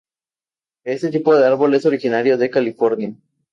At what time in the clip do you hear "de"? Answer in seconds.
1.35-1.45, 2.39-2.49